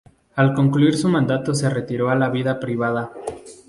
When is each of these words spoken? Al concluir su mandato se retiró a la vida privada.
Al 0.37 0.55
concluir 0.55 0.97
su 0.97 1.09
mandato 1.09 1.53
se 1.53 1.69
retiró 1.69 2.09
a 2.09 2.15
la 2.15 2.29
vida 2.31 2.59
privada. 2.59 3.11